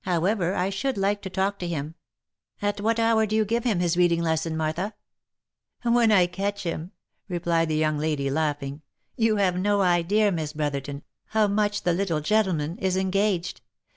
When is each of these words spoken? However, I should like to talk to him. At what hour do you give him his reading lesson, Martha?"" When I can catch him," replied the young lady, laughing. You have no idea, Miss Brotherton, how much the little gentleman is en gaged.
However, 0.00 0.52
I 0.56 0.68
should 0.68 0.98
like 0.98 1.22
to 1.22 1.30
talk 1.30 1.60
to 1.60 1.68
him. 1.68 1.94
At 2.60 2.80
what 2.80 2.98
hour 2.98 3.24
do 3.24 3.36
you 3.36 3.44
give 3.44 3.62
him 3.62 3.78
his 3.78 3.96
reading 3.96 4.20
lesson, 4.20 4.56
Martha?"" 4.56 4.94
When 5.84 6.10
I 6.10 6.26
can 6.26 6.34
catch 6.34 6.64
him," 6.64 6.90
replied 7.28 7.68
the 7.68 7.76
young 7.76 7.96
lady, 7.96 8.28
laughing. 8.28 8.82
You 9.14 9.36
have 9.36 9.56
no 9.56 9.82
idea, 9.82 10.32
Miss 10.32 10.52
Brotherton, 10.52 11.04
how 11.26 11.46
much 11.46 11.82
the 11.84 11.92
little 11.92 12.20
gentleman 12.20 12.76
is 12.78 12.96
en 12.96 13.10
gaged. 13.12 13.60